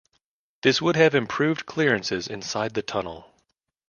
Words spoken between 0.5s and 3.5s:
This would have improved clearances inside the tunnel.